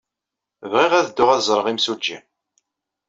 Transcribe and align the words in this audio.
Bɣiɣ 0.71 0.91
ad 0.95 1.05
dduɣ 1.07 1.29
ad 1.31 1.41
ẓreɣ 1.47 1.67
imsujji. 1.69 2.17